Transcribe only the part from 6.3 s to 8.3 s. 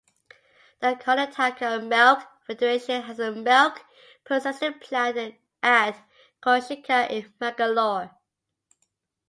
Kulshekar in Mangalore.